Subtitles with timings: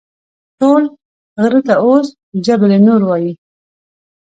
[0.59, 0.83] ټول
[1.41, 2.07] غره ته اوس
[2.45, 3.31] جبل نور وایي.